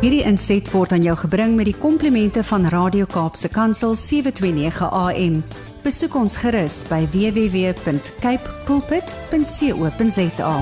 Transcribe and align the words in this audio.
Hierdie 0.00 0.22
inset 0.24 0.68
word 0.72 0.94
aan 0.96 1.02
jou 1.04 1.12
gebring 1.20 1.56
met 1.58 1.66
die 1.68 1.76
komplimente 1.76 2.40
van 2.48 2.64
Radio 2.72 3.04
Kaapse 3.10 3.50
Kansel 3.52 3.92
729 3.98 4.88
AM. 4.88 5.34
Besoek 5.84 6.14
ons 6.16 6.36
gerus 6.40 6.78
by 6.88 7.02
www.cape 7.12 8.54
pulpit.co.za. 8.68 10.54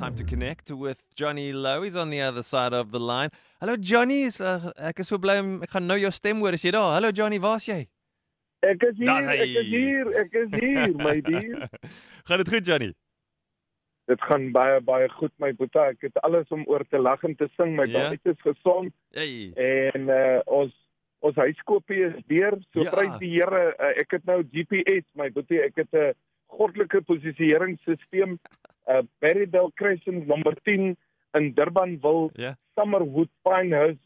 Time 0.00 0.16
to 0.16 0.24
connect 0.24 0.70
with 0.72 0.96
Johnny 1.14 1.52
Lowe. 1.52 1.84
He's 1.84 1.96
on 1.96 2.08
the 2.10 2.22
other 2.22 2.42
side 2.42 2.72
of 2.72 2.90
the 2.90 3.00
line. 3.00 3.28
Hallo 3.60 3.76
Johnny, 3.76 4.22
is, 4.24 4.40
uh, 4.40 4.72
ek 4.80 5.04
is 5.04 5.08
so 5.12 5.18
bly 5.20 5.36
om 5.42 5.58
ek 5.66 5.74
gaan 5.76 5.84
nou 5.90 5.98
jou 6.00 6.10
stem 6.16 6.40
hoor. 6.40 6.56
Is 6.56 6.64
jy 6.64 6.72
daar? 6.72 6.94
Hallo 6.96 7.12
Johnny, 7.12 7.36
waar's 7.40 7.68
jy? 7.68 7.82
Ek 8.64 8.82
is 8.88 8.96
hier, 8.96 9.28
ek 9.28 9.44
is 9.60 9.68
hier, 9.68 10.08
ek 10.24 10.34
is 10.40 10.50
hier, 10.56 10.96
my 11.00 11.20
dier. 11.28 11.68
gaan 12.28 12.40
dit 12.42 12.48
goed 12.56 12.64
Johnny? 12.68 12.90
Dit 14.10 14.22
gaan 14.26 14.48
baie 14.52 14.80
baie 14.82 15.08
goed 15.14 15.32
my 15.38 15.52
boetie. 15.54 15.80
Ek 15.94 16.00
het 16.08 16.16
alles 16.26 16.48
om 16.50 16.64
oor 16.66 16.82
te 16.90 16.98
lag 16.98 17.22
en 17.26 17.36
te 17.38 17.46
sing. 17.56 17.76
My 17.78 17.86
Ja. 17.86 18.08
baie 18.10 18.18
is 18.24 18.40
gesond 18.42 18.92
Hey. 19.14 19.52
en 19.54 20.08
uh, 20.10 20.40
ons 20.46 20.74
ons 21.22 21.36
huiskopie 21.36 22.02
is 22.08 22.16
deur. 22.26 22.56
So 22.72 22.82
Ja. 22.82 22.90
prys 22.90 23.18
die 23.20 23.30
Here. 23.36 23.74
Uh, 23.78 23.92
ek 24.00 24.10
het 24.16 24.24
nou 24.24 24.42
GPS, 24.52 25.04
my 25.14 25.30
boetie. 25.30 25.60
Ek 25.62 25.76
het 25.76 25.92
'n 25.92 26.14
goddelike 26.48 27.02
posisieringsstelsel. 27.02 28.38
Uh, 28.88 29.02
Berrydale 29.20 29.70
Crescent 29.74 30.26
nommer 30.26 30.56
10 30.64 30.96
in 31.34 31.52
Durbanville, 31.54 32.30
Ja. 32.34 32.56
Summerwood 32.74 33.28
Pinehurst, 33.44 34.00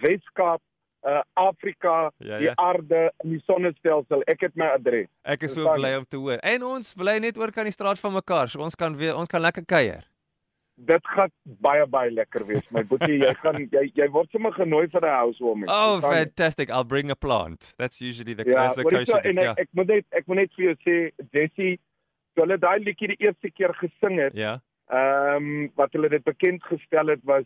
Weskaap, 0.00 0.62
uh, 1.06 1.20
Afrika, 1.34 2.10
Ja, 2.18 2.38
die 2.38 2.46
ja. 2.46 2.52
aarde 2.56 3.12
in 3.24 3.30
die 3.30 3.42
sonnestelsel. 3.46 4.22
Ek 4.26 4.40
het 4.40 4.54
my 4.56 4.66
adres. 4.76 5.08
Ek 5.24 5.42
is 5.42 5.52
so 5.54 5.66
bly 5.74 5.94
om 5.98 6.04
te 6.08 6.16
hoor. 6.16 6.38
En 6.42 6.62
ons 6.62 6.94
bly 6.94 7.18
net 7.18 7.36
oor 7.38 7.50
kan 7.52 7.64
die 7.64 7.72
straat 7.74 7.98
van 7.98 8.12
mekaar. 8.12 8.48
So 8.48 8.60
ons 8.62 8.74
kan 8.76 8.96
weer 8.96 9.16
ons 9.16 9.28
kan 9.28 9.40
lekker 9.42 9.64
kuier. 9.66 10.04
dit 10.82 11.06
gaan 11.06 11.30
baie 11.62 11.84
baie 11.86 12.10
lekker 12.10 12.46
wees 12.48 12.64
my 12.72 12.80
boetie 12.82 13.18
jy 13.20 13.34
gaan 13.42 13.68
jy 13.70 13.82
jy 13.94 14.06
word 14.10 14.30
sommer 14.32 14.52
genooi 14.56 14.88
vir 14.90 15.04
'n 15.04 15.10
housewarming 15.14 15.68
Oh, 15.70 16.00
jy? 16.00 16.08
fantastic. 16.14 16.70
I'll 16.70 16.82
bring 16.94 17.10
a 17.10 17.14
plant. 17.14 17.74
That's 17.76 18.00
usually 18.00 18.34
the 18.34 18.42
ja 18.48 18.54
that's 18.62 18.74
the 18.76 18.82
kosher 18.84 19.04
so, 19.04 19.18
en 19.18 19.36
ja. 19.36 19.50
ek, 19.52 19.58
ek 19.58 19.68
moet 19.72 19.86
net 19.88 20.04
ek 20.10 20.26
moet 20.26 20.36
net 20.36 20.50
vir 20.56 20.64
jou 20.64 20.74
sê 20.86 20.96
Jessie 21.32 21.78
toe 22.34 22.44
hulle 22.46 22.58
daai 22.58 22.78
liedjie 22.80 23.08
die 23.14 23.20
eerste 23.20 23.50
keer 23.50 23.74
gesing 23.74 24.18
het 24.18 24.34
Ja. 24.34 24.60
ehm 24.90 25.36
um, 25.36 25.70
wat 25.76 25.92
hulle 25.92 26.08
dit 26.08 26.24
bekend 26.24 26.62
gestel 26.64 27.06
het 27.14 27.20
was 27.24 27.44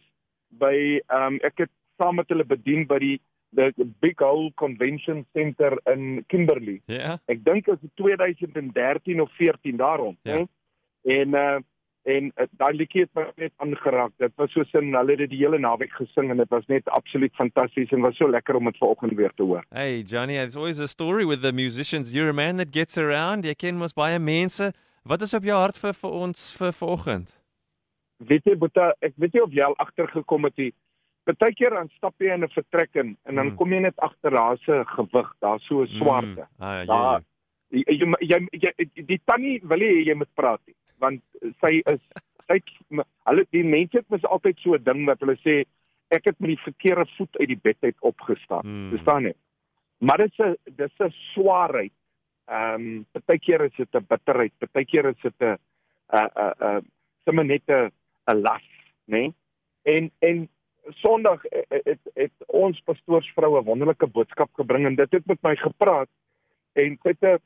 by 0.50 1.00
ehm 1.10 1.26
um, 1.26 1.40
ek 1.42 1.58
het 1.66 1.70
saam 1.98 2.16
met 2.16 2.28
hulle 2.28 2.44
bedien 2.44 2.86
by 2.86 2.98
die 2.98 3.20
the, 3.56 3.72
Big 4.00 4.20
Hole 4.20 4.50
Convention 4.54 5.24
Center 5.34 5.72
in 5.92 6.24
Kimberley 6.28 6.80
Ja. 6.86 7.18
ek 7.26 7.42
dink 7.44 7.64
dit 7.66 7.80
was 7.82 7.90
2013 7.94 9.20
of 9.20 9.30
14 9.40 9.76
daarom 9.76 10.16
Ja. 10.22 10.36
hè 10.36 10.44
en 11.20 11.28
uh 11.34 11.58
en 12.06 12.28
uh, 12.38 12.44
daai 12.54 12.76
liedjie 12.78 13.00
het 13.02 13.10
my 13.18 13.24
net 13.36 13.52
aangeraak 13.58 14.12
dit 14.22 14.32
was 14.38 14.52
so 14.54 14.62
sin 14.70 14.92
hulle 14.94 15.10
het 15.10 15.18
dit 15.24 15.30
die 15.32 15.38
hele 15.40 15.58
naweek 15.58 15.90
gesing 15.98 16.30
en 16.30 16.36
dit 16.38 16.50
was 16.54 16.66
net 16.70 16.86
absoluut 16.94 17.34
fantasties 17.34 17.90
en 17.90 18.00
was 18.04 18.14
so 18.16 18.28
lekker 18.30 18.54
om 18.54 18.64
dit 18.70 18.76
vanoggend 18.78 19.16
weer 19.18 19.32
te 19.34 19.42
hoor 19.42 19.64
Hey 19.74 20.02
Johnny, 20.02 20.36
it's 20.38 20.54
always 20.56 20.78
a 20.78 20.86
story 20.86 21.24
with 21.26 21.42
the 21.42 21.52
musicians. 21.52 22.12
You're 22.14 22.28
a 22.30 22.32
man 22.32 22.56
that 22.62 22.68
gets 22.70 22.96
around. 22.98 23.44
Jy 23.44 23.54
ken 23.54 23.76
mos 23.76 23.92
baie 23.92 24.18
mense. 24.18 24.70
Wat 25.02 25.22
is 25.22 25.34
op 25.34 25.42
jou 25.42 25.58
hart 25.58 25.78
vir 25.78 25.92
vir 25.94 26.10
ons 26.10 26.54
vir 26.60 26.72
vanoggend? 26.72 27.34
weet 28.18 28.44
jy 28.48 28.54
Boeta 28.56 28.92
ek 29.04 29.12
weet 29.20 29.34
nie 29.34 29.42
of 29.42 29.50
jy 29.52 29.62
al 29.66 29.74
agtergekom 29.82 30.44
het 30.48 30.56
nie 30.56 30.70
Partykeer 31.26 31.74
dan 31.74 31.88
stap 31.96 32.14
jy 32.22 32.32
in 32.34 32.44
'n 32.44 32.48
vertrek 32.54 32.94
in 32.94 33.16
en 33.26 33.34
dan 33.34 33.46
Mm. 33.50 33.56
kom 33.56 33.72
jy 33.72 33.80
net 33.80 33.96
agter 33.98 34.30
daar's 34.30 34.62
'n 34.68 34.84
gewig, 34.84 35.32
daar's 35.40 35.66
so 35.66 35.82
'n 35.82 35.86
swarte. 35.98 36.46
Mm. 36.58 36.62
Ah, 36.62 36.74
ja, 36.78 36.84
Daar 36.84 37.20
ja. 37.70 37.82
jy, 37.86 38.16
jy, 38.20 38.46
jy, 38.52 38.72
jy 38.94 39.04
die 39.06 39.20
tannie 39.24 39.60
wil 39.64 39.78
hê 39.80 40.04
jy 40.06 40.14
moet 40.14 40.34
praat 40.34 40.60
nie, 40.66 40.74
want 40.98 41.20
sy 41.60 41.82
is 41.86 42.00
sy 42.48 42.60
hulle 43.26 43.46
die 43.50 43.64
mense 43.64 43.96
het 43.98 44.08
mos 44.08 44.22
altyd 44.24 44.58
so 44.58 44.74
'n 44.74 44.82
ding 44.84 45.06
wat 45.06 45.20
hulle 45.20 45.36
sê 45.44 45.64
ek 46.10 46.24
het 46.24 46.40
met 46.40 46.48
die 46.48 46.62
verkeerde 46.62 47.06
voet 47.16 47.36
uit 47.40 47.48
die 47.48 47.60
bed 47.62 47.76
uit 47.82 47.96
opgestaan. 48.00 48.62
Mm. 48.64 48.90
Verstaan 48.90 49.22
jy? 49.24 49.34
Maar 49.98 50.18
dit 50.18 50.32
is 50.32 50.38
'n 50.38 50.56
dis 50.76 50.92
'n 51.00 51.10
swaarheid. 51.34 51.92
Ehm 52.48 52.74
um, 52.74 53.06
partykeer 53.12 53.64
is 53.64 53.74
dit 53.76 53.88
'n 53.94 54.06
bitterheid, 54.08 54.52
partykeer 54.58 55.06
is 55.06 55.20
dit 55.22 55.34
'n 55.40 55.58
'n 56.12 56.30
'n 56.36 56.54
'n 56.78 56.86
sommer 57.24 57.44
net 57.44 57.62
'n 57.68 57.90
'n 58.30 58.40
las, 58.42 58.62
né? 59.06 59.18
Nee? 59.18 59.34
En 59.82 60.10
en 60.20 60.48
Sondag 60.94 61.42
het, 61.42 61.84
het 61.84 62.00
het 62.14 62.32
ons 62.46 62.80
pastoorsvrou 62.84 63.58
'n 63.60 63.64
wonderlike 63.64 64.06
boodskap 64.06 64.50
gebring 64.54 64.86
en 64.86 64.94
dit 64.94 65.12
het 65.12 65.26
met 65.26 65.42
my 65.42 65.56
gepraat 65.56 66.08
en 66.72 66.98
sy 67.02 67.08
het 67.08 67.22
'n 67.22 67.38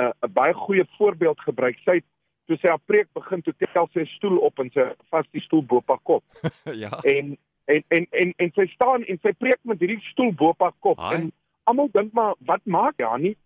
'n 0.00 0.12
'n 0.24 0.32
baie 0.32 0.54
goeie 0.54 0.84
voorbeeld 0.98 1.40
gebruik. 1.40 1.78
Sy 1.84 1.94
het 1.94 2.04
toe 2.46 2.56
sy 2.56 2.68
haar 2.68 2.82
preek 2.86 3.08
begin 3.14 3.42
toe 3.42 3.54
tel 3.72 3.88
sy 3.92 4.04
stoel 4.04 4.38
op 4.38 4.58
en 4.62 4.70
sy 4.74 4.84
vas 5.10 5.26
die 5.34 5.40
stoel 5.40 5.62
bo 5.62 5.76
op 5.76 5.88
haar 5.88 6.02
kop 6.02 6.24
ja. 6.84 6.90
en 7.02 7.36
en 7.66 7.82
en 7.88 8.06
en 8.10 8.32
en 8.36 8.52
sy 8.54 8.66
staan 8.66 9.04
en 9.04 9.18
sy 9.22 9.32
preek 9.32 9.58
met 9.62 9.80
hierdie 9.82 10.00
stoel 10.12 10.32
bo 10.32 10.52
op 10.54 10.60
haar 10.60 10.76
kop 10.80 10.98
Haai. 10.98 11.14
en 11.16 11.32
almal 11.64 11.88
dink 11.92 12.12
maar 12.12 12.34
wat 12.46 12.62
maak 12.64 12.94
jy 13.02 13.06
Annie 13.06 13.36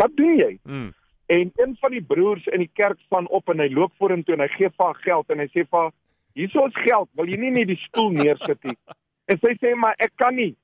wat 0.00 0.16
doen 0.16 0.36
jy 0.36 0.58
Mm. 0.64 0.92
en 1.26 1.52
een 1.56 1.76
van 1.80 1.90
die 1.90 2.02
broers 2.02 2.46
in 2.46 2.58
die 2.58 2.70
kerk 2.74 2.98
staan 3.06 3.28
op 3.28 3.48
en 3.48 3.58
hy 3.62 3.68
loop 3.70 3.92
vorentoe 3.98 4.34
en 4.34 4.40
hy 4.40 4.48
gee 4.56 4.68
vir 4.70 4.86
haar 4.86 5.00
geld 5.06 5.30
en 5.30 5.38
hy 5.38 5.46
sê 5.46 5.62
vir 5.70 5.78
haar 5.80 5.92
hier 6.46 6.66
is 6.66 6.82
geld 6.84 7.08
wil 7.18 7.28
jy 7.28 7.36
nie 7.40 7.50
net 7.50 7.68
die 7.68 7.80
stoel 7.86 8.10
neersit 8.16 8.64
nie 8.64 8.76
en 9.30 9.38
sy 9.44 9.54
sê 9.60 9.74
maar 9.76 9.94
ek 9.98 10.12
kan 10.16 10.34
nie 10.36 10.54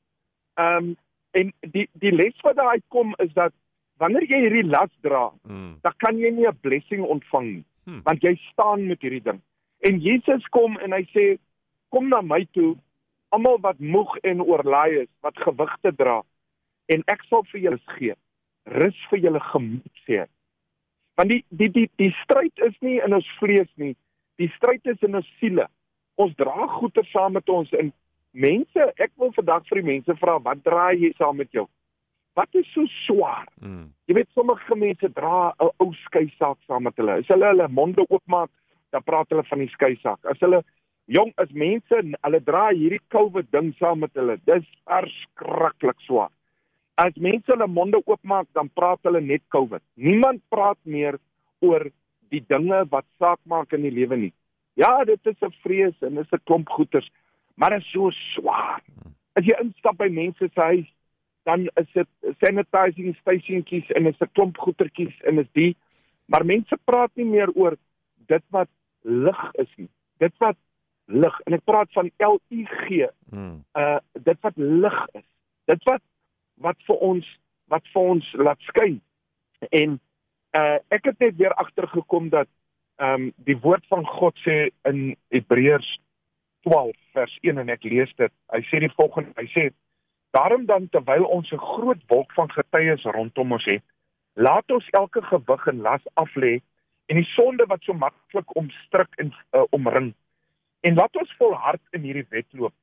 ehm 0.57 0.77
um, 0.91 0.97
en 1.37 1.51
die 1.73 1.85
die 2.01 2.13
les 2.17 2.37
wat 2.43 2.57
daar 2.57 2.73
uitkom 2.79 3.15
is 3.25 3.33
dat 3.37 3.53
wanneer 4.01 4.25
jy 4.25 4.39
hierdie 4.47 4.69
las 4.71 4.93
dra 5.05 5.31
Mm. 5.45 5.79
dan 5.83 5.93
kan 6.05 6.19
jy 6.19 6.31
nie 6.31 6.47
'n 6.49 6.59
blessing 6.61 7.03
ontvang 7.05 7.49
nie 7.55 7.65
Hmm. 7.87 8.01
want 8.03 8.23
jy 8.23 8.35
staan 8.51 8.87
met 8.87 9.01
hierdie 9.01 9.23
ding. 9.23 9.41
En 9.87 10.01
Jesus 10.03 10.47
kom 10.51 10.75
en 10.83 10.93
hy 10.93 11.05
sê 11.15 11.39
kom 11.95 12.09
na 12.09 12.19
my 12.21 12.41
toe 12.53 12.75
almal 13.31 13.61
wat 13.63 13.79
moeg 13.79 14.17
en 14.27 14.43
oorlaai 14.43 15.03
is, 15.05 15.09
wat 15.23 15.39
gewigte 15.39 15.93
dra 15.95 16.23
en 16.89 17.05
ek 17.07 17.23
sal 17.31 17.45
vir 17.53 17.61
julle 17.61 17.79
gee. 17.99 18.15
Rus 18.65 18.99
vir 19.11 19.19
julle 19.19 19.41
gemoed 19.41 20.03
sê. 20.07 20.27
Want 21.15 21.29
die 21.29 21.45
die 21.51 21.69
die 21.71 21.87
die 21.97 22.11
stryd 22.25 22.59
is 22.59 22.75
nie 22.81 22.99
in 23.05 23.15
ons 23.15 23.29
vlees 23.39 23.71
nie. 23.77 23.95
Die 24.41 24.49
stryd 24.57 24.85
is 24.87 25.01
in 25.07 25.17
ons 25.17 25.29
siele. 25.41 25.67
Ons 26.21 26.35
dra 26.37 26.67
goeie 26.79 27.05
saam 27.13 27.37
met 27.37 27.49
ons 27.53 27.73
en 27.77 27.93
mense, 28.37 28.87
ek 29.01 29.13
wil 29.21 29.33
vandag 29.37 29.65
vir 29.71 29.81
die 29.81 29.91
mense 29.91 30.17
vra, 30.21 30.37
wat 30.45 30.63
dra 30.65 30.91
jy 30.93 31.13
saam 31.17 31.41
met 31.41 31.53
jou? 31.57 31.67
Wat 32.37 32.53
is 32.53 32.69
so 32.75 32.85
swaar? 33.07 33.47
Mm. 33.65 33.89
Jy 34.09 34.19
weet 34.19 34.33
sommige 34.37 34.77
mense 34.77 35.09
dra 35.17 35.53
'n 35.57 35.71
ou 35.81 35.93
skei 36.05 36.29
saak 36.39 36.59
saam 36.69 36.85
met 36.85 36.97
hulle. 36.97 37.21
As 37.21 37.29
hulle 37.33 37.47
hulle 37.47 37.69
monde 37.69 38.05
oopmaak, 38.11 38.51
dan 38.93 39.03
praat 39.03 39.31
hulle 39.31 39.45
van 39.45 39.59
die 39.59 39.73
skei 39.73 39.97
saak. 40.03 40.21
As 40.25 40.41
hulle 40.41 40.63
jong 41.07 41.33
is 41.43 41.53
mense, 41.53 41.97
hulle 42.23 42.41
dra 42.45 42.69
hierdie 42.71 43.01
COVID 43.09 43.51
ding 43.51 43.73
saam 43.79 44.01
met 44.05 44.13
hulle. 44.15 44.37
Dis 44.45 44.67
verskriklik 44.85 46.01
swaar. 46.05 46.31
As 46.97 47.17
mense 47.17 47.49
hulle 47.53 47.67
monde 47.69 48.03
oopmaak, 48.05 48.47
dan 48.53 48.69
praat 48.69 49.01
hulle 49.03 49.21
net 49.21 49.43
COVID. 49.49 49.83
Niemand 49.97 50.43
praat 50.49 50.79
meer 50.85 51.19
oor 51.61 51.89
die 52.31 52.45
dinge 52.49 52.85
wat 52.91 53.05
saak 53.19 53.39
maak 53.45 53.73
in 53.73 53.83
die 53.83 53.91
lewe 53.91 54.17
nie. 54.17 54.33
Ja, 54.75 55.05
dit 55.05 55.21
is 55.27 55.41
'n 55.41 55.53
vrees 55.63 55.95
en 56.01 56.15
dit 56.15 56.25
is 56.25 56.33
'n 56.33 56.43
klomp 56.45 56.69
goeters, 56.69 57.11
maar 57.55 57.71
dit 57.71 57.81
is 57.81 57.91
so 57.91 58.11
swaar. 58.11 58.83
As 59.35 59.45
jy 59.45 59.57
instap 59.61 59.97
by 59.97 60.09
mense 60.09 60.51
se 60.55 60.61
huis, 60.61 60.93
dan 61.45 61.69
is 61.77 61.93
dit 61.93 62.09
sanitizing 62.41 63.17
stationkies 63.17 63.91
en 63.91 64.07
is 64.07 64.21
'n 64.21 64.31
klomp 64.33 64.57
goetertjies 64.59 65.21
en 65.23 65.39
is 65.39 65.51
die 65.53 65.77
maar 66.27 66.45
mense 66.45 66.77
praat 66.85 67.11
nie 67.15 67.25
meer 67.25 67.51
oor 67.55 67.77
dit 68.27 68.43
wat 68.51 68.69
lig 69.03 69.51
is 69.55 69.71
nie. 69.77 69.89
Dit 70.19 70.33
wat 70.39 70.57
lig 71.07 71.41
en 71.47 71.53
ek 71.53 71.65
praat 71.65 71.93
van 71.93 72.11
L 72.19 72.41
U 72.51 72.65
G, 72.65 73.07
Mm. 73.31 73.65
uh 73.79 73.99
dit 74.23 74.41
wat 74.41 74.57
lig 74.57 75.07
is. 75.15 75.25
Dit 75.67 75.85
wat 75.85 76.03
wat 76.59 76.77
vir 76.87 76.97
ons 76.97 77.27
wat 77.69 77.87
vir 77.93 78.03
ons 78.03 78.33
laat 78.33 78.61
skyn. 78.61 79.01
En 79.71 80.01
uh 80.56 80.78
ek 80.89 81.05
het 81.11 81.19
net 81.19 81.37
weer 81.37 81.55
agtergekom 81.55 82.28
dat 82.28 82.49
ehm 82.97 83.28
um, 83.28 83.33
die 83.37 83.59
woord 83.61 83.84
van 83.93 84.06
God 84.06 84.39
sê 84.44 84.71
in 84.89 85.16
Hebreërs 85.28 85.89
12 86.65 86.97
vers 87.13 87.39
1 87.42 87.59
en 87.59 87.69
ek 87.69 87.84
lees 87.84 88.13
dit. 88.16 88.33
Hy 88.53 88.63
sê 88.71 88.81
die 88.81 88.95
volgende, 88.97 89.33
hy 89.36 89.47
sê 89.53 89.71
Daarom 90.36 90.66
dan 90.66 90.89
terwyl 90.89 91.25
ons 91.25 91.51
'n 91.51 91.66
groot 91.75 92.03
wolk 92.07 92.33
van 92.33 92.51
getuies 92.51 93.03
rondom 93.03 93.53
ons 93.53 93.65
het, 93.65 93.84
laat 94.33 94.71
ons 94.71 94.89
elke 94.91 95.22
gewig 95.22 95.66
en 95.66 95.81
las 95.81 96.04
aflê 96.15 96.60
en 97.07 97.16
die 97.16 97.31
sonde 97.36 97.65
wat 97.66 97.83
so 97.83 97.92
maklik 97.92 98.57
omstrik 98.57 99.09
en 99.16 99.33
uh, 99.53 99.63
omring. 99.71 100.15
En 100.81 100.95
laat 100.95 101.16
ons 101.16 101.34
volhard 101.39 101.81
in 101.91 102.03
hierdie 102.03 102.27
wedloop 102.28 102.75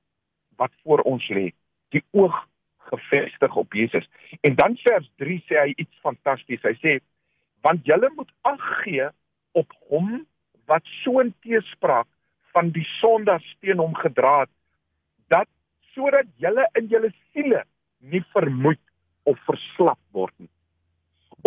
wat 0.55 0.71
voor 0.83 0.99
ons 0.99 1.27
lê, 1.29 1.51
die 1.89 2.03
oog 2.11 2.47
gefestig 2.77 3.55
op 3.55 3.73
Jesus. 3.73 4.09
En 4.41 4.55
dan 4.55 4.77
vers 4.77 5.11
3 5.15 5.43
sê 5.47 5.55
hy 5.59 5.73
iets 5.75 5.99
fantasties. 6.01 6.61
Hy 6.61 6.73
sê 6.81 6.99
want 7.63 7.85
julle 7.87 8.09
moet 8.15 8.31
ag 8.41 8.63
gee 8.83 9.07
op 9.59 9.73
hom 9.89 10.25
wat 10.67 10.83
so 11.03 11.19
'n 11.21 11.33
teespraak 11.41 12.07
van 12.53 12.69
die 12.69 12.87
sondaars 12.99 13.55
teen 13.59 13.79
hom 13.79 13.95
gedra 13.95 14.39
het 14.39 14.49
dat 15.27 15.47
sodat 15.93 16.27
julle 16.37 16.67
in 16.79 16.87
julle 16.87 17.11
siele 17.31 17.63
nie 17.99 18.23
vermoeid 18.33 18.81
of 19.23 19.39
verslap 19.47 19.99
word 20.11 20.33
nie. 20.37 20.49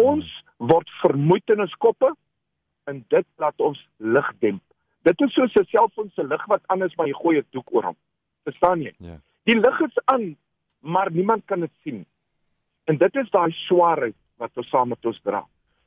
Ons 0.03 0.29
word 0.57 0.91
vermoeid 1.03 1.51
in 1.51 1.61
ons 1.61 1.75
koppe 1.75 2.11
en 2.91 3.05
dit 3.09 3.27
laat 3.43 3.61
ons 3.61 3.79
lig 3.99 4.33
demp. 4.39 4.63
Dit 5.03 5.21
is 5.21 5.33
soos 5.33 5.55
'n 5.57 5.65
selfoon 5.65 6.11
se 6.15 6.23
lig 6.23 6.45
wat 6.47 6.63
aan 6.67 6.83
is, 6.83 6.95
maar 6.97 7.07
jy 7.07 7.15
gooi 7.15 7.39
'n 7.39 7.47
doek 7.51 7.75
oor 7.75 7.85
hom. 7.85 7.97
Verstaan 8.45 8.83
jy? 8.83 8.95
Ja. 8.99 9.21
Die 9.45 9.61
lig 9.61 9.81
is 9.81 9.99
aan, 10.05 10.37
maar 10.81 11.11
niemand 11.11 11.45
kan 11.45 11.61
dit 11.61 11.73
sien. 11.83 12.07
En 12.85 12.97
dit 12.97 13.17
is 13.17 13.31
daai 13.31 13.53
swaarheid 13.53 14.17
wat 14.37 14.51
ons 14.57 14.69
saam 14.69 14.89
met 14.89 15.07
ons 15.07 15.21
dra. 15.23 15.47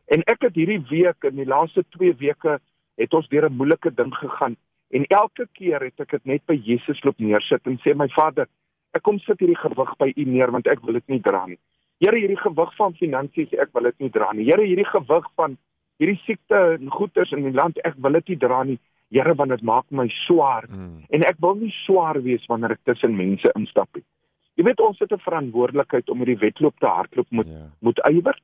En 0.10 0.24
ek 0.26 0.42
het 0.48 0.56
hierdie 0.58 0.82
week 0.90 1.24
in 1.30 1.36
die 1.38 1.46
laaste 1.50 1.84
2 1.98 2.16
weke 2.20 2.60
het 3.00 3.14
ons 3.14 3.28
deur 3.30 3.46
'n 3.50 3.56
moeilike 3.58 3.92
ding 3.96 4.14
gegaan 4.16 4.56
en 4.92 5.06
elke 5.06 5.48
keer 5.54 5.80
het 5.86 6.00
ek 6.00 6.12
dit 6.12 6.26
net 6.26 6.46
by 6.48 6.56
Jesus 6.56 7.04
loop 7.04 7.20
neersit 7.20 7.62
en 7.68 7.78
sê 7.86 7.96
my 7.96 8.08
Vader, 8.10 8.48
ek 8.94 9.04
kom 9.04 9.20
sit 9.20 9.40
hierdie 9.40 9.56
gewig 9.60 9.98
by 10.00 10.14
U 10.18 10.24
neer 10.26 10.52
want 10.52 10.68
ek 10.68 10.82
wil 10.82 10.94
dit 10.94 11.08
nie 11.08 11.20
dra 11.22 11.46
nie. 11.46 11.60
Here, 12.00 12.18
hierdie 12.18 12.38
gewig 12.42 12.76
van 12.76 12.94
finansies, 12.94 13.54
ek 13.54 13.70
wil 13.74 13.84
dit 13.84 14.00
nie 14.00 14.10
dra 14.10 14.32
nie. 14.34 14.46
Here, 14.46 14.64
hierdie 14.66 14.86
gewig 14.90 15.26
van 15.36 15.58
hierdie 16.00 16.20
siekte 16.26 16.78
en 16.80 16.90
goeters 16.90 17.32
in 17.32 17.44
die 17.44 17.52
land, 17.52 17.78
ek 17.86 17.96
wil 17.98 18.12
dit 18.14 18.28
nie 18.30 18.38
dra 18.38 18.64
nie. 18.64 18.80
Here, 19.12 19.34
want 19.36 19.50
dit 19.50 19.62
maak 19.62 19.86
my 19.92 20.08
swaar 20.26 20.66
Mm. 20.70 21.04
en 21.10 21.24
ek 21.24 21.36
wil 21.40 21.56
nie 21.56 21.74
swaar 21.86 22.22
wees 22.24 22.46
wanneer 22.48 22.72
ek 22.72 22.84
tussen 22.86 23.16
mense 23.16 23.52
instap 23.56 23.90
nie. 23.96 24.04
Jy 24.58 24.64
weet 24.64 24.80
ons 24.80 25.00
het 25.00 25.12
'n 25.12 25.18
verantwoordelikheid 25.20 26.10
om 26.10 26.18
hierdie 26.20 26.40
wedloop 26.40 26.80
te 26.80 26.86
hardloop 26.88 27.32
met 27.32 27.48
Ja. 27.48 27.68
moet 27.82 28.00
ywer. 28.10 28.40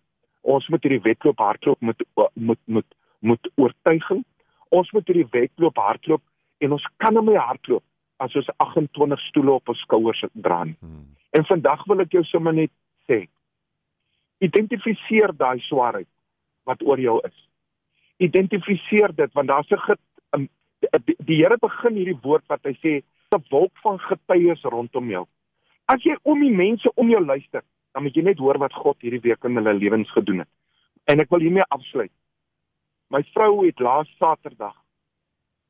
Ons 0.46 0.68
moet 0.70 0.84
hierdie 0.86 1.02
wedloop 1.02 1.42
hardloop 1.42 1.82
met 1.82 2.04
moet 2.34 2.62
moet 2.66 2.96
moet 3.26 3.52
oortuiging. 3.58 4.22
Ons 4.70 4.92
moet 4.94 5.08
hierdie 5.10 5.30
wedloop 5.34 5.78
hardloop 5.82 6.22
en 6.62 6.76
ons 6.78 6.88
kan 7.02 7.18
hom 7.18 7.32
nie 7.32 7.40
hardloop 7.42 7.84
as 8.24 8.36
ons 8.38 8.50
28 8.64 9.20
stoele 9.30 9.58
op 9.58 9.74
ons 9.74 9.82
skouers 9.84 10.22
dra 10.34 10.64
nie. 10.64 10.78
Mm. 10.80 11.08
En 11.36 11.48
vandag 11.50 11.84
wil 11.90 12.04
ek 12.06 12.14
jou 12.16 12.24
sommer 12.30 12.54
net 12.56 12.72
sê. 13.10 13.26
Identifiseer 14.46 15.34
daai 15.36 15.60
swaarheid 15.66 16.10
wat 16.70 16.84
oor 16.86 17.02
jou 17.02 17.18
is. 17.28 17.36
Identifiseer 18.24 19.14
dit 19.16 19.34
want 19.34 19.48
daar's 19.52 19.72
'n 19.72 19.82
get- 19.88 20.00
'n- 20.38 20.50
die, 21.06 21.16
die 21.20 21.42
Here 21.42 21.58
begin 21.58 21.96
hierdie 21.96 22.22
woord 22.22 22.46
wat 22.48 22.64
hy 22.64 22.74
sê 22.84 23.04
'n 23.36 23.44
wolk 23.50 23.74
van 23.84 24.00
getuies 24.00 24.62
rondom 24.64 25.10
jou. 25.10 25.26
As 25.88 26.04
jy 26.04 26.16
om 26.24 26.40
die 26.42 26.56
mense 26.56 26.90
om 26.96 27.10
jou 27.10 27.26
luister, 27.26 27.64
dan 27.96 28.04
moet 28.04 28.18
jy 28.18 28.26
net 28.28 28.42
hoor 28.44 28.58
wat 28.60 28.74
God 28.76 29.00
hierdie 29.00 29.24
week 29.24 29.46
in 29.48 29.56
hulle 29.56 29.74
lewens 29.74 30.10
gedoen 30.12 30.42
het. 30.44 30.52
En 31.08 31.22
ek 31.24 31.30
wil 31.32 31.46
hiermee 31.46 31.64
afsluit. 31.72 32.12
My 33.08 33.22
vrou 33.32 33.64
het 33.64 33.80
laas 33.80 34.10
Saterdag 34.20 34.76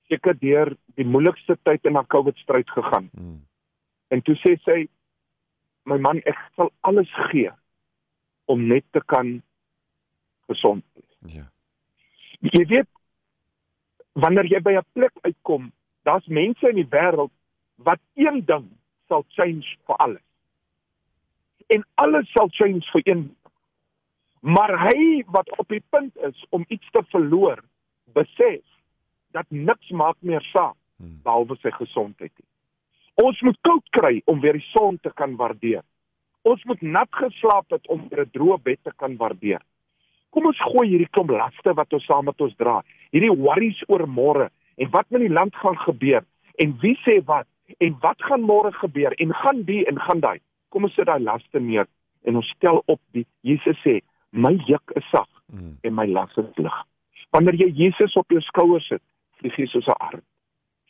seker 0.09 0.33
deur 0.41 0.71
die 0.97 1.05
moeilikste 1.05 1.53
tyd 1.69 1.85
in 1.85 1.99
haar 1.99 2.09
COVID 2.09 2.41
stryd 2.41 2.69
gegaan. 2.73 3.11
Mm. 3.13 3.37
En 4.09 4.25
toe 4.25 4.33
sê 4.41 4.55
sy 4.65 4.79
my 5.85 5.99
man 6.01 6.23
ek 6.25 6.41
sal 6.57 6.73
alles 6.89 7.13
gee 7.29 7.53
om 8.49 8.65
net 8.73 8.85
te 8.97 9.05
kan 9.05 9.35
gesond 10.49 10.81
wees. 10.97 11.37
Ja. 11.37 11.45
Jy 12.41 12.65
weet 12.73 12.89
wanneer 14.17 14.49
jy 14.49 14.65
by 14.65 14.77
'n 14.81 14.87
plek 14.97 15.13
uitkom, 15.21 15.71
daar's 16.09 16.25
mense 16.25 16.69
in 16.69 16.81
die 16.81 16.89
wêreld 16.89 17.33
wat 17.77 18.01
een 18.17 18.45
ding 18.45 18.69
sal 19.07 19.25
change 19.37 19.77
vir 19.85 19.95
alles. 19.95 20.24
En 21.67 21.85
alles 21.95 22.31
sal 22.31 22.49
change 22.51 22.85
vir 22.91 23.01
een. 23.05 23.35
Maar 24.39 24.75
hy 24.87 25.23
wat 25.33 25.49
op 25.57 25.67
die 25.67 25.83
punt 25.89 26.17
is 26.17 26.45
om 26.49 26.65
iets 26.67 26.89
te 26.91 27.01
verloor, 27.09 27.63
besef 28.13 28.61
dat 29.31 29.45
niks 29.49 29.89
maak 29.89 30.17
meer 30.19 30.43
saak 30.53 30.75
Mm. 30.97 31.19
behalwe 31.23 31.57
sy 31.59 31.71
gesondheid 31.75 32.31
nie. 32.31 32.47
Ons 33.25 33.41
moet 33.47 33.57
koud 33.67 33.85
kry 33.95 34.19
om 34.31 34.41
weer 34.43 34.57
die 34.59 34.67
son 34.71 34.99
te 35.03 35.11
kan 35.19 35.35
waardeer. 35.39 35.83
Ons 36.47 36.63
moet 36.69 36.81
nat 36.81 37.09
geslaap 37.19 37.71
het 37.73 37.87
om 37.91 38.07
weer 38.09 38.25
'n 38.25 38.31
droë 38.31 38.61
bed 38.63 38.79
te 38.83 38.93
kan 38.95 39.17
waardeer. 39.17 39.61
Kom 40.29 40.45
ons 40.45 40.61
gooi 40.61 40.87
hierdie 40.87 41.11
klomp 41.11 41.29
laste 41.29 41.73
wat 41.73 41.93
ons 41.93 42.05
saam 42.05 42.25
met 42.25 42.41
ons 42.41 42.55
dra, 42.55 42.83
hierdie 43.11 43.31
worries 43.31 43.83
oor 43.87 44.07
môre 44.07 44.49
en 44.77 44.89
wat 44.89 45.09
met 45.09 45.21
die 45.21 45.33
land 45.33 45.55
gaan 45.55 45.77
gebeur 45.77 46.23
en 46.55 46.77
wie 46.81 46.97
sê 47.05 47.23
wat 47.25 47.47
en 47.79 47.97
wat 47.99 48.21
gaan 48.21 48.41
môre 48.41 48.71
gebeur 48.71 49.13
en 49.19 49.33
gaan 49.33 49.63
die 49.63 49.85
en 49.85 49.99
gaan 49.99 50.19
daai. 50.19 50.39
Kom 50.75 50.83
ons 50.89 50.95
sit 50.97 51.07
daai 51.07 51.23
laste 51.23 51.59
neer 51.63 51.87
en 52.27 52.35
ons 52.35 52.47
stel 52.57 52.81
op 52.91 52.99
die 53.15 53.23
Jesus 53.47 53.79
sê, 53.85 54.01
my 54.35 54.51
juk 54.67 54.91
is 54.99 55.07
sag 55.13 55.29
Mm. 55.53 55.77
en 55.83 55.93
my 55.93 56.07
las 56.09 56.31
is 56.41 56.57
lig. 56.57 56.77
Wanneer 57.31 57.53
jy 57.53 57.67
Jesus 57.77 58.15
op 58.17 58.25
jou 58.33 58.41
skouers 58.41 58.87
sit, 58.89 59.01
vlieg 59.37 59.53
jy 59.59 59.67
soos 59.69 59.85
'n 59.87 59.93
arend. 60.01 60.23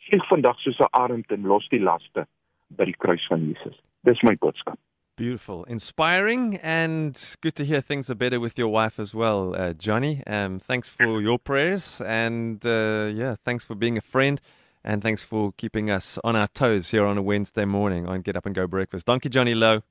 Vlieg 0.08 0.24
vandag 0.30 0.58
soos 0.60 0.80
'n 0.80 0.88
arend 0.92 1.30
en 1.30 1.42
los 1.42 1.68
die 1.68 1.78
laste 1.78 2.26
by 2.70 2.84
die 2.86 2.96
kruis 2.98 3.26
van 3.28 3.44
Jesus. 3.46 3.76
Dis 4.04 4.22
my 4.22 4.34
boodskap. 4.34 4.78
Beautiful, 5.16 5.64
inspiring, 5.64 6.58
and 6.62 7.36
good 7.42 7.54
to 7.56 7.64
hear 7.64 7.82
things 7.82 8.08
are 8.10 8.14
better 8.14 8.40
with 8.40 8.58
your 8.58 8.68
wife 8.72 8.98
as 8.98 9.14
well, 9.14 9.54
uh, 9.54 9.72
Johnny. 9.74 10.22
Um, 10.26 10.58
thanks 10.58 10.90
for 10.90 11.20
your 11.20 11.38
prayers, 11.38 12.00
and 12.00 12.64
uh, 12.64 13.10
yeah, 13.14 13.36
thanks 13.44 13.64
for 13.64 13.74
being 13.76 13.98
a 13.98 14.02
friend, 14.02 14.40
and 14.86 15.02
thanks 15.02 15.24
for 15.24 15.52
keeping 15.56 15.90
us 15.90 16.18
on 16.22 16.36
our 16.36 16.48
toes 16.48 16.90
here 16.90 17.04
on 17.04 17.18
a 17.18 17.22
Wednesday 17.22 17.64
morning 17.64 18.06
on 18.06 18.22
Get 18.22 18.36
Up 18.36 18.46
and 18.46 18.54
Go 18.54 18.66
Breakfast. 18.66 19.06
Donkey 19.06 19.28
Johnny 19.28 19.54
Low. 19.54 19.82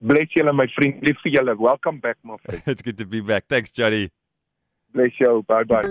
Bless 0.00 0.28
julle 0.36 0.52
my 0.52 0.66
vriend, 0.76 1.02
lief 1.02 1.16
vir 1.24 1.32
julle. 1.32 1.56
Welcome 1.58 2.00
back 2.00 2.18
my 2.22 2.36
friend. 2.44 2.62
It's 2.66 2.82
good 2.82 2.98
to 2.98 3.06
be 3.06 3.20
back. 3.20 3.46
Thanks, 3.48 3.72
Johnny. 3.72 4.10
Bless 4.92 5.16
jou. 5.18 5.42
Bye 5.48 5.64
bye. 5.64 5.88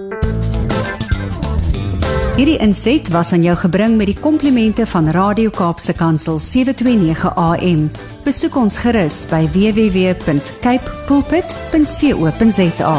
Hierdie 2.36 2.58
inset 2.60 3.08
was 3.16 3.32
aan 3.32 3.46
jou 3.46 3.56
gebring 3.56 3.96
met 3.96 4.10
die 4.12 4.18
komplimente 4.20 4.84
van 4.92 5.08
Radio 5.16 5.50
Kaapse 5.56 5.96
Kansel 5.96 6.40
729 6.44 7.32
AM. 7.32 7.88
Besoek 8.26 8.60
ons 8.60 8.76
gerus 8.84 9.24
by 9.32 9.48
www.cape 9.56 11.00
pulpit.co.za. 11.08 12.96